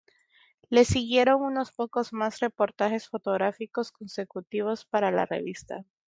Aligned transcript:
Le 0.71 0.83
siguieron 0.83 1.43
unos 1.43 1.71
pocos 1.71 2.11
más 2.11 2.39
reportajes 2.39 3.07
fotográficos 3.07 3.91
consecutivos 3.91 4.83
para 4.83 5.11
la 5.11 5.27
revista. 5.27 5.85